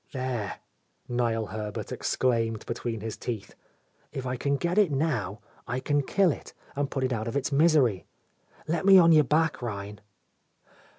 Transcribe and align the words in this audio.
"There," 0.13 0.55
Niel 1.07 1.45
Herbert 1.45 1.91
exclaimed 1.91 2.65
between 2.65 3.01
his 3.01 3.15
teeth, 3.15 3.53
"if 4.11 4.25
I 4.25 4.35
can 4.35 4.55
get 4.55 4.79
it 4.79 4.91
now, 4.91 5.41
I 5.67 5.79
can 5.79 6.01
kill 6.01 6.31
it 6.31 6.55
and 6.75 6.89
put 6.89 7.03
it 7.03 7.13
out 7.13 7.27
of 7.27 7.37
its 7.37 7.51
misery. 7.51 8.07
Let 8.67 8.83
me 8.83 8.97
on 8.97 9.11
your 9.11 9.23
back, 9.25 9.61
Rhein." 9.61 10.01